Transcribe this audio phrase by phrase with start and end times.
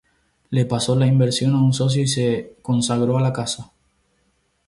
[0.49, 3.71] Le pasó la inversión a un socio y se consagró a la caza.